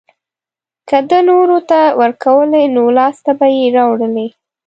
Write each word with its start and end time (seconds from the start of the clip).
که 0.89 0.97
ده 1.09 1.19
نورو 1.29 1.57
ته 1.69 1.79
ورکولی 1.99 2.63
نو 2.75 2.83
لاسته 2.97 3.31
به 3.39 3.47
يې 3.57 3.65
راوړلی. 3.77 4.27